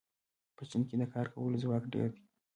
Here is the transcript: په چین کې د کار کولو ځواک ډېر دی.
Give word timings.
په 0.55 0.63
چین 0.69 0.81
کې 0.87 0.95
د 1.01 1.03
کار 1.13 1.27
کولو 1.33 1.61
ځواک 1.63 1.83
ډېر 1.93 2.09
دی. 2.15 2.23